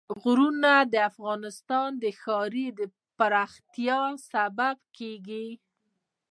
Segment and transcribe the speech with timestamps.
[0.21, 2.67] غرونه د افغانستان د ښاري
[3.17, 4.01] پراختیا
[4.33, 5.47] سبب کېږي.